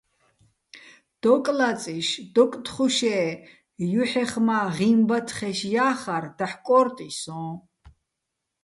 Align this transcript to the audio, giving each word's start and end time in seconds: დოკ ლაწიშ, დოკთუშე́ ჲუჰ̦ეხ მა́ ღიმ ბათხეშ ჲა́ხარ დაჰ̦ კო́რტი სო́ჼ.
დოკ 1.21 1.45
ლაწიშ, 1.57 2.07
დოკთუშე́ 2.33 3.21
ჲუჰ̦ეხ 3.89 4.31
მა́ 4.45 4.63
ღიმ 4.75 4.99
ბათხეშ 5.09 5.59
ჲა́ხარ 5.71 6.23
დაჰ̦ 6.37 6.55
კო́რტი 6.65 7.07
სო́ჼ. 7.19 7.47